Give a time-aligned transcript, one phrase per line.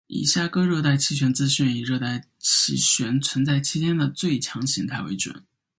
[0.07, 5.31] 以下各热带气旋资讯以热带气旋存在期间的最强形态为准。